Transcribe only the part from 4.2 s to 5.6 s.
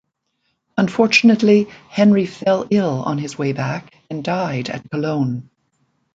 died at Cologne.